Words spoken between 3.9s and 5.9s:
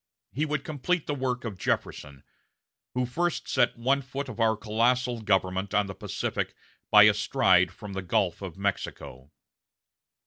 foot of our colossal government on